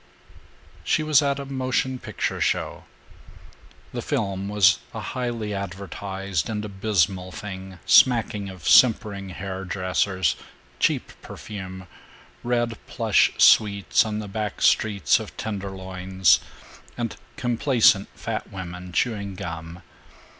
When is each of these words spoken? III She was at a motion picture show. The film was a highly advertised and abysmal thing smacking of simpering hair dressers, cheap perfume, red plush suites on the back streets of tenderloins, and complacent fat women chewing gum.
III 0.01 0.81
She 0.83 1.03
was 1.03 1.21
at 1.21 1.37
a 1.37 1.45
motion 1.45 1.99
picture 1.99 2.41
show. 2.41 2.85
The 3.93 4.01
film 4.01 4.49
was 4.49 4.79
a 4.95 4.99
highly 4.99 5.53
advertised 5.53 6.49
and 6.49 6.65
abysmal 6.65 7.31
thing 7.31 7.77
smacking 7.85 8.49
of 8.49 8.67
simpering 8.67 9.29
hair 9.29 9.63
dressers, 9.63 10.35
cheap 10.79 11.11
perfume, 11.21 11.85
red 12.43 12.79
plush 12.87 13.31
suites 13.37 14.03
on 14.03 14.17
the 14.17 14.27
back 14.27 14.63
streets 14.63 15.19
of 15.19 15.37
tenderloins, 15.37 16.39
and 16.97 17.15
complacent 17.37 18.07
fat 18.15 18.51
women 18.51 18.91
chewing 18.93 19.35
gum. 19.35 19.83